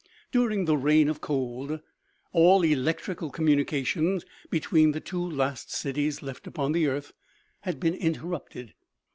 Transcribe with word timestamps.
During 0.31 0.65
the 0.65 0.77
reign 0.77 1.09
of 1.09 1.21
cold, 1.21 1.79
all 2.33 2.63
electrical 2.63 3.29
communication 3.29 4.19
between 4.49 4.93
the 4.93 4.99
two 4.99 5.23
last 5.23 5.71
cities 5.71 6.23
left 6.23 6.47
upon 6.47 6.71
the 6.71 6.87
earth 6.87 7.13
had 7.59 7.79
been 7.79 7.93
interrupted. 7.93 8.73